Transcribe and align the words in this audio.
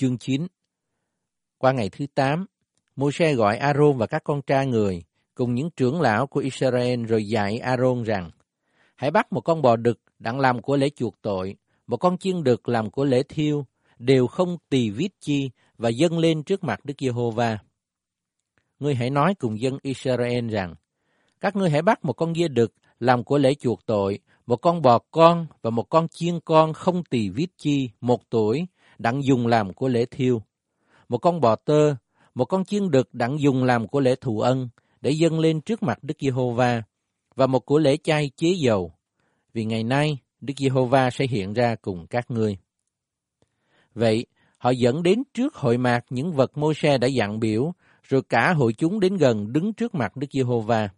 Chương 0.00 0.18
9 0.18 0.46
Qua 1.58 1.72
ngày 1.72 1.88
thứ 1.88 2.06
8, 2.14 2.46
Môi-se 2.96 3.34
gọi 3.34 3.56
Aaron 3.56 3.96
và 3.98 4.06
các 4.06 4.24
con 4.24 4.42
trai 4.42 4.66
người 4.66 5.02
cùng 5.34 5.54
những 5.54 5.70
trưởng 5.70 6.00
lão 6.00 6.26
của 6.26 6.40
Israel 6.40 7.04
rồi 7.04 7.28
dạy 7.28 7.58
Aaron 7.58 8.02
rằng 8.02 8.30
Hãy 8.96 9.10
bắt 9.10 9.32
một 9.32 9.40
con 9.40 9.62
bò 9.62 9.76
đực 9.76 10.00
đặng 10.18 10.40
làm 10.40 10.62
của 10.62 10.76
lễ 10.76 10.90
chuộc 10.96 11.22
tội, 11.22 11.56
một 11.86 11.96
con 11.96 12.18
chiên 12.18 12.44
đực 12.44 12.68
làm 12.68 12.90
của 12.90 13.04
lễ 13.04 13.22
thiêu, 13.28 13.66
đều 13.98 14.26
không 14.26 14.56
tỳ 14.68 14.90
vít 14.90 15.12
chi 15.20 15.50
và 15.78 15.88
dâng 15.88 16.18
lên 16.18 16.42
trước 16.42 16.64
mặt 16.64 16.84
Đức 16.84 16.94
Giê-hô-va. 16.98 17.58
Ngươi 18.78 18.94
hãy 18.94 19.10
nói 19.10 19.34
cùng 19.34 19.60
dân 19.60 19.78
Israel 19.82 20.48
rằng, 20.48 20.74
các 21.40 21.56
ngươi 21.56 21.70
hãy 21.70 21.82
bắt 21.82 22.04
một 22.04 22.12
con 22.12 22.34
dê 22.34 22.48
đực 22.48 22.72
làm 23.00 23.24
của 23.24 23.38
lễ 23.38 23.54
chuộc 23.54 23.86
tội, 23.86 24.18
một 24.46 24.56
con 24.56 24.82
bò 24.82 24.98
con 25.10 25.46
và 25.62 25.70
một 25.70 25.88
con 25.88 26.08
chiên 26.08 26.40
con 26.40 26.72
không 26.72 27.04
tỳ 27.04 27.28
vít 27.28 27.50
chi, 27.56 27.90
một 28.00 28.30
tuổi, 28.30 28.66
đặng 29.00 29.24
dùng 29.24 29.46
làm 29.46 29.74
của 29.74 29.88
lễ 29.88 30.06
thiêu. 30.06 30.42
Một 31.08 31.18
con 31.18 31.40
bò 31.40 31.56
tơ, 31.56 31.94
một 32.34 32.44
con 32.44 32.64
chiên 32.64 32.90
đực 32.90 33.14
đặng 33.14 33.40
dùng 33.40 33.64
làm 33.64 33.88
của 33.88 34.00
lễ 34.00 34.14
thù 34.20 34.40
ân, 34.40 34.68
để 35.00 35.10
dâng 35.10 35.40
lên 35.40 35.60
trước 35.60 35.82
mặt 35.82 35.98
Đức 36.02 36.14
Giê-hô-va, 36.20 36.82
và 37.34 37.46
một 37.46 37.60
của 37.60 37.78
lễ 37.78 37.96
chay 37.96 38.30
chế 38.36 38.48
dầu, 38.48 38.92
vì 39.52 39.64
ngày 39.64 39.84
nay 39.84 40.18
Đức 40.40 40.54
Giê-hô-va 40.58 41.10
sẽ 41.10 41.26
hiện 41.26 41.52
ra 41.52 41.74
cùng 41.82 42.06
các 42.06 42.30
ngươi. 42.30 42.56
Vậy, 43.94 44.26
họ 44.58 44.70
dẫn 44.70 45.02
đến 45.02 45.22
trước 45.34 45.54
hội 45.54 45.78
mạc 45.78 46.04
những 46.10 46.32
vật 46.32 46.58
mô-se 46.58 46.98
đã 46.98 47.08
dặn 47.08 47.40
biểu, 47.40 47.72
rồi 48.02 48.22
cả 48.28 48.52
hội 48.52 48.72
chúng 48.72 49.00
đến 49.00 49.16
gần 49.16 49.52
đứng 49.52 49.72
trước 49.72 49.94
mặt 49.94 50.16
Đức 50.16 50.26
Giê-hô-va. 50.32 50.88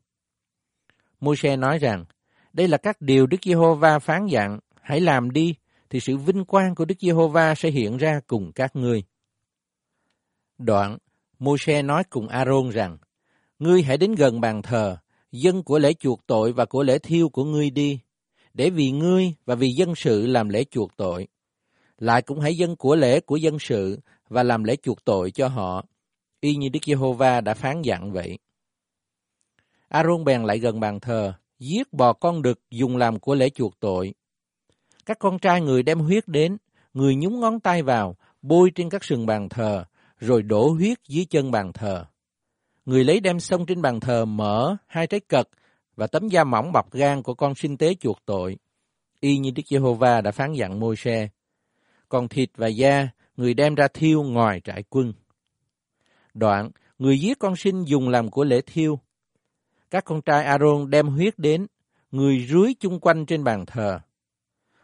Mô-se 1.21 1.57
nói 1.57 1.79
rằng, 1.79 2.05
đây 2.53 2.69
là 2.69 2.77
các 2.77 3.01
điều 3.01 3.27
Đức 3.27 3.39
Giê-hô-va 3.43 3.99
phán 3.99 4.27
dặn, 4.27 4.59
hãy 4.83 5.01
làm 5.01 5.31
đi, 5.31 5.55
thì 5.93 6.01
sự 6.01 6.17
vinh 6.17 6.45
quang 6.45 6.75
của 6.75 6.85
Đức 6.85 6.95
Giê-hô-va 7.01 7.55
sẽ 7.55 7.71
hiện 7.71 7.97
ra 7.97 8.21
cùng 8.27 8.53
các 8.53 8.77
ngươi. 8.77 9.03
Đoạn, 10.59 10.99
Mô-se 11.39 11.83
nói 11.83 12.05
cùng 12.11 12.29
A-rôn 12.29 12.71
rằng, 12.71 12.99
Ngươi 13.59 13.83
hãy 13.83 13.97
đến 13.97 14.15
gần 14.15 14.41
bàn 14.41 14.63
thờ, 14.63 14.97
dân 15.33 15.63
của 15.63 15.79
lễ 15.79 15.93
chuộc 15.93 16.27
tội 16.27 16.53
và 16.53 16.65
của 16.65 16.83
lễ 16.83 16.99
thiêu 16.99 17.29
của 17.29 17.45
ngươi 17.45 17.71
đi, 17.71 17.99
để 18.55 18.71
vì 18.71 18.91
ngươi 18.91 19.35
và 19.45 19.55
vì 19.55 19.71
dân 19.71 19.95
sự 19.95 20.27
làm 20.27 20.49
lễ 20.49 20.65
chuộc 20.71 20.97
tội. 20.97 21.29
Lại 21.99 22.23
cũng 22.23 22.41
hãy 22.41 22.57
dân 22.57 22.77
của 22.77 22.97
lễ 22.97 23.21
của 23.21 23.37
dân 23.37 23.59
sự 23.59 24.01
và 24.29 24.43
làm 24.43 24.65
lễ 24.65 24.77
chuộc 24.77 25.05
tội 25.05 25.31
cho 25.31 25.49
họ, 25.49 25.85
y 26.41 26.57
như 26.57 26.69
Đức 26.69 26.81
Giê-hô-va 26.87 27.41
đã 27.41 27.55
phán 27.55 27.83
dặn 27.83 28.13
vậy. 28.13 28.39
A-rôn 29.89 30.25
bèn 30.25 30.43
lại 30.43 30.59
gần 30.59 30.81
bàn 30.81 31.01
thờ, 31.01 31.33
giết 31.59 31.93
bò 31.93 32.13
con 32.13 32.43
đực 32.43 32.61
dùng 32.71 32.97
làm 32.97 33.19
của 33.19 33.35
lễ 33.35 33.51
chuộc 33.51 33.81
tội. 33.81 34.15
Các 35.07 35.19
con 35.19 35.39
trai 35.39 35.61
người 35.61 35.83
đem 35.83 35.99
huyết 35.99 36.29
đến, 36.29 36.57
người 36.95 37.15
nhúng 37.15 37.41
ngón 37.41 37.61
tay 37.61 37.83
vào, 37.83 38.17
bôi 38.43 38.71
trên 38.75 38.91
các 38.91 39.05
sừng 39.05 39.27
bàn 39.27 39.49
thờ, 39.49 39.85
rồi 40.19 40.43
đổ 40.43 40.69
huyết 40.69 40.99
dưới 41.09 41.25
chân 41.25 41.51
bàn 41.51 41.73
thờ. 41.73 42.05
Người 42.85 43.05
lấy 43.05 43.21
đem 43.21 43.41
sông 43.41 43.67
trên 43.67 43.83
bàn 43.83 44.01
thờ 44.01 44.25
mở 44.25 44.77
hai 44.87 45.07
trái 45.07 45.21
cật 45.21 45.49
và 45.97 46.07
tấm 46.07 46.29
da 46.29 46.45
mỏng 46.45 46.73
bọc 46.73 46.93
gan 46.93 47.23
của 47.23 47.35
con 47.35 47.55
sinh 47.55 47.77
tế 47.77 47.95
chuộc 47.95 48.19
tội, 48.25 48.57
y 49.21 49.39
như 49.39 49.51
Đức 49.51 49.63
Giê-hô-va 49.67 50.21
đã 50.21 50.31
phán 50.31 50.53
dặn 50.53 50.81
môi-se. 50.81 51.29
Còn 52.09 52.29
thịt 52.29 52.51
và 52.57 52.69
da, 52.69 53.09
người 53.37 53.55
đem 53.55 53.75
ra 53.75 53.89
thiêu 53.95 54.23
ngoài 54.23 54.61
trại 54.61 54.83
quân. 54.91 55.13
Đoạn, 56.35 56.71
người 56.99 57.21
giết 57.21 57.39
con 57.39 57.57
sinh 57.57 57.85
dùng 57.85 58.09
làm 58.09 58.31
của 58.31 58.45
lễ 58.45 58.61
thiêu. 58.67 58.99
Các 59.91 60.05
con 60.05 60.23
trai 60.23 60.45
Aaron 60.45 60.91
đem 60.91 61.09
huyết 61.09 61.39
đến, 61.39 61.67
người 62.11 62.47
rưới 62.51 62.75
chung 62.81 63.01
quanh 63.01 63.27
trên 63.27 63.45
bàn 63.45 63.67
thờ. 63.67 64.01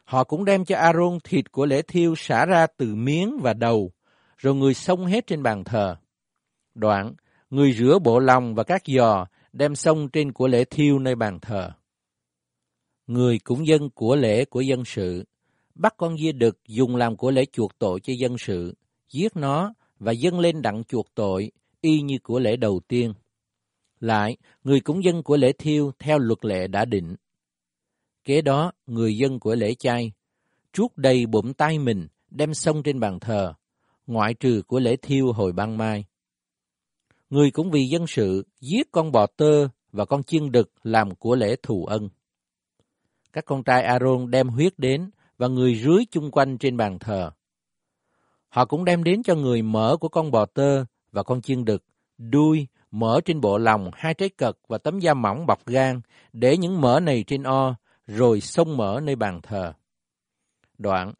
Họ 0.08 0.24
cũng 0.24 0.44
đem 0.44 0.64
cho 0.64 0.76
Aaron 0.76 1.18
thịt 1.24 1.52
của 1.52 1.66
lễ 1.66 1.82
thiêu 1.82 2.14
xả 2.16 2.46
ra 2.46 2.66
từ 2.76 2.94
miếng 2.94 3.38
và 3.42 3.54
đầu, 3.54 3.92
rồi 4.36 4.54
người 4.54 4.74
xông 4.74 5.06
hết 5.06 5.26
trên 5.26 5.42
bàn 5.42 5.64
thờ. 5.64 5.96
Đoạn, 6.74 7.14
người 7.50 7.72
rửa 7.72 7.98
bộ 7.98 8.18
lòng 8.18 8.54
và 8.54 8.62
các 8.64 8.82
giò 8.86 9.26
đem 9.52 9.74
xông 9.74 10.08
trên 10.08 10.32
của 10.32 10.48
lễ 10.48 10.64
thiêu 10.64 10.98
nơi 10.98 11.14
bàn 11.14 11.38
thờ. 11.40 11.70
Người 13.06 13.38
cũng 13.38 13.66
dân 13.66 13.90
của 13.90 14.16
lễ 14.16 14.44
của 14.44 14.60
dân 14.60 14.84
sự, 14.84 15.24
bắt 15.74 15.94
con 15.96 16.18
dê 16.18 16.32
đực 16.32 16.58
dùng 16.66 16.96
làm 16.96 17.16
của 17.16 17.30
lễ 17.30 17.44
chuộc 17.52 17.78
tội 17.78 18.00
cho 18.00 18.12
dân 18.18 18.38
sự, 18.38 18.74
giết 19.08 19.36
nó 19.36 19.74
và 19.98 20.12
dâng 20.12 20.40
lên 20.40 20.62
đặng 20.62 20.84
chuộc 20.84 21.14
tội, 21.14 21.50
y 21.80 22.00
như 22.00 22.18
của 22.22 22.38
lễ 22.38 22.56
đầu 22.56 22.80
tiên. 22.88 23.14
Lại, 24.00 24.36
người 24.64 24.80
cũng 24.80 25.04
dân 25.04 25.22
của 25.22 25.36
lễ 25.36 25.52
thiêu 25.52 25.92
theo 25.98 26.18
luật 26.18 26.44
lệ 26.44 26.66
đã 26.66 26.84
định. 26.84 27.16
Kế 28.28 28.42
đó, 28.42 28.72
người 28.86 29.16
dân 29.16 29.40
của 29.40 29.54
lễ 29.54 29.74
chay, 29.74 30.12
trút 30.72 30.92
đầy 30.96 31.26
bụng 31.26 31.54
tay 31.54 31.78
mình, 31.78 32.08
đem 32.30 32.54
xông 32.54 32.82
trên 32.82 33.00
bàn 33.00 33.20
thờ, 33.20 33.54
ngoại 34.06 34.34
trừ 34.34 34.62
của 34.66 34.80
lễ 34.80 34.96
thiêu 34.96 35.32
hồi 35.32 35.52
ban 35.52 35.78
mai. 35.78 36.04
Người 37.30 37.50
cũng 37.50 37.70
vì 37.70 37.84
dân 37.88 38.06
sự 38.06 38.46
giết 38.60 38.92
con 38.92 39.12
bò 39.12 39.26
tơ 39.26 39.68
và 39.92 40.04
con 40.04 40.22
chiên 40.22 40.52
đực 40.52 40.72
làm 40.82 41.14
của 41.14 41.36
lễ 41.36 41.56
thù 41.62 41.86
ân. 41.86 42.08
Các 43.32 43.44
con 43.44 43.62
trai 43.64 43.82
Aaron 43.82 44.30
đem 44.30 44.48
huyết 44.48 44.78
đến 44.78 45.10
và 45.38 45.48
người 45.48 45.74
rưới 45.74 46.04
chung 46.10 46.30
quanh 46.30 46.58
trên 46.58 46.76
bàn 46.76 46.98
thờ. 46.98 47.30
Họ 48.48 48.64
cũng 48.64 48.84
đem 48.84 49.04
đến 49.04 49.22
cho 49.22 49.34
người 49.34 49.62
mỡ 49.62 49.96
của 49.96 50.08
con 50.08 50.30
bò 50.30 50.46
tơ 50.46 50.84
và 51.12 51.22
con 51.22 51.42
chiên 51.42 51.64
đực, 51.64 51.84
đuôi, 52.18 52.66
mỡ 52.90 53.20
trên 53.24 53.40
bộ 53.40 53.58
lòng, 53.58 53.90
hai 53.94 54.14
trái 54.14 54.28
cật 54.28 54.58
và 54.68 54.78
tấm 54.78 54.98
da 54.98 55.14
mỏng 55.14 55.46
bọc 55.46 55.66
gan, 55.66 56.00
để 56.32 56.56
những 56.56 56.80
mỡ 56.80 57.00
này 57.00 57.24
trên 57.26 57.42
o, 57.42 57.76
rồi 58.08 58.40
xông 58.40 58.76
mở 58.76 59.00
nơi 59.02 59.16
bàn 59.16 59.40
thờ. 59.42 59.72
Đoạn, 60.78 61.12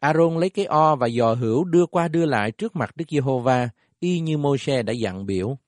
Aaron 0.00 0.38
lấy 0.38 0.50
cái 0.50 0.64
o 0.64 0.96
và 0.96 1.08
giò 1.08 1.34
hữu 1.34 1.64
đưa 1.64 1.86
qua 1.86 2.08
đưa 2.08 2.26
lại 2.26 2.50
trước 2.50 2.76
mặt 2.76 2.96
Đức 2.96 3.04
Giê-hô-va, 3.08 3.68
y 4.00 4.20
như 4.20 4.38
Môi-se 4.38 4.82
đã 4.82 4.92
dặn 4.92 5.26
biểu. 5.26 5.58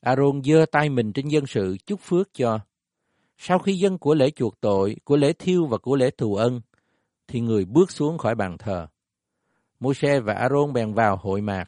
Aaron 0.00 0.42
giơ 0.44 0.66
tay 0.72 0.88
mình 0.88 1.12
trên 1.12 1.28
dân 1.28 1.46
sự 1.46 1.76
chúc 1.86 2.00
phước 2.00 2.34
cho. 2.34 2.58
Sau 3.38 3.58
khi 3.58 3.74
dân 3.74 3.98
của 3.98 4.14
lễ 4.14 4.30
chuộc 4.30 4.60
tội, 4.60 4.96
của 5.04 5.16
lễ 5.16 5.32
thiêu 5.32 5.66
và 5.66 5.78
của 5.78 5.96
lễ 5.96 6.10
thù 6.10 6.34
ân, 6.34 6.60
thì 7.28 7.40
người 7.40 7.64
bước 7.64 7.90
xuống 7.90 8.18
khỏi 8.18 8.34
bàn 8.34 8.58
thờ. 8.58 8.86
Môi-se 9.80 10.20
và 10.20 10.34
Aaron 10.34 10.72
bèn 10.72 10.94
vào 10.94 11.16
hội 11.16 11.40
mạc, 11.40 11.64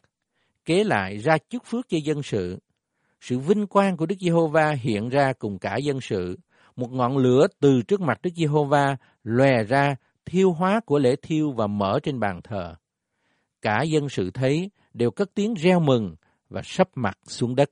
kế 0.65 0.83
lại 0.83 1.17
ra 1.17 1.37
chúc 1.49 1.63
phước 1.65 1.89
cho 1.89 1.97
dân 2.03 2.23
sự. 2.23 2.59
Sự 3.21 3.39
vinh 3.39 3.67
quang 3.67 3.97
của 3.97 4.05
Đức 4.05 4.15
Giê-hô-va 4.19 4.71
hiện 4.71 5.09
ra 5.09 5.33
cùng 5.33 5.59
cả 5.59 5.77
dân 5.77 6.01
sự. 6.01 6.37
Một 6.75 6.91
ngọn 6.91 7.17
lửa 7.17 7.47
từ 7.59 7.81
trước 7.81 8.01
mặt 8.01 8.19
Đức 8.21 8.29
Giê-hô-va 8.35 8.97
lòe 9.23 9.63
ra, 9.63 9.95
thiêu 10.25 10.51
hóa 10.51 10.79
của 10.85 10.99
lễ 10.99 11.15
thiêu 11.21 11.51
và 11.51 11.67
mở 11.67 11.99
trên 12.03 12.19
bàn 12.19 12.41
thờ. 12.43 12.75
Cả 13.61 13.81
dân 13.81 14.09
sự 14.09 14.31
thấy 14.31 14.71
đều 14.93 15.11
cất 15.11 15.33
tiếng 15.33 15.53
reo 15.53 15.79
mừng 15.79 16.15
và 16.49 16.61
sắp 16.63 16.89
mặt 16.95 17.17
xuống 17.27 17.55
đất. 17.55 17.69